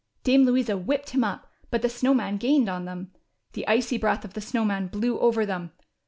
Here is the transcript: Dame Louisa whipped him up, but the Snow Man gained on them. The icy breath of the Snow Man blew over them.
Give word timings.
Dame 0.23 0.45
Louisa 0.45 0.75
whipped 0.79 1.11
him 1.11 1.23
up, 1.23 1.51
but 1.69 1.83
the 1.83 1.87
Snow 1.87 2.15
Man 2.15 2.37
gained 2.37 2.67
on 2.67 2.85
them. 2.85 3.11
The 3.53 3.67
icy 3.67 3.99
breath 3.99 4.25
of 4.25 4.33
the 4.33 4.41
Snow 4.41 4.65
Man 4.65 4.87
blew 4.87 5.19
over 5.19 5.45
them. 5.45 5.73